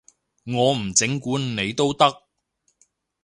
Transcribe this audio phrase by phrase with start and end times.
[0.45, 2.11] 我唔整蠱你都得